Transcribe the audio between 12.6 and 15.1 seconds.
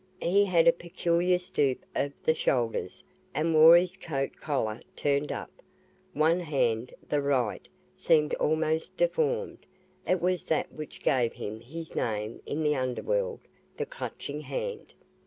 the underworld the Clutching Hand.